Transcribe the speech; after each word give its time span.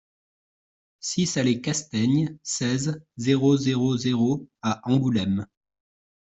six 0.99 1.37
allée 1.37 1.61
Castaigne, 1.61 2.35
seize, 2.41 2.99
zéro 3.17 3.55
zéro 3.55 3.95
zéro 3.97 4.47
à 4.63 4.81
Angoulême 4.91 5.45